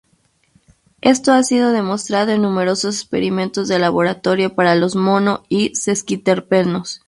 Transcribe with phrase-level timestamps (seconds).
[1.01, 6.99] Esto ha sido demostrado en numerosos experimentos de laboratorio para los mono y sesquiterpenos.